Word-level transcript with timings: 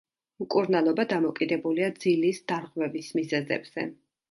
მკურნალობა 0.43 1.05
დამოკიდებულია 1.11 1.91
ძილის 2.07 2.41
დარღვევის 2.55 3.13
მიზეზებზე. 3.21 3.89